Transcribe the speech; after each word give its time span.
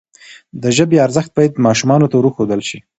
د 0.61 0.63
ژبي 0.77 0.97
ارزښت 1.05 1.29
باید 1.37 1.61
ماشومانو 1.65 2.09
ته 2.11 2.15
وروښودل 2.17 2.61
سي. 2.69 2.77